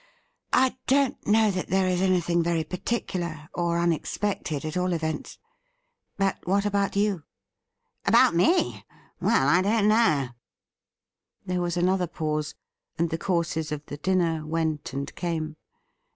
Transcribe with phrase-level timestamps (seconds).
[0.51, 5.37] 'I don't know that there is anything very particular, or unexpected, at all events.
[6.17, 7.23] But what about you T'
[8.11, 8.83] About me?
[9.19, 10.29] Well, I don't know.'
[11.45, 12.55] There was another pause,
[12.97, 15.55] and the courses of the dinner went and came.